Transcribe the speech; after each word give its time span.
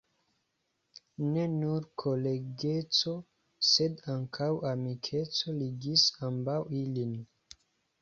Ne 1.33 1.43
nur 1.55 1.85
kolegeco, 2.05 3.15
sed 3.75 4.03
ankaŭ 4.17 4.51
amikeco 4.73 5.59
ligis 5.63 6.11
ambaŭ 6.33 6.61
ilin. 6.85 7.19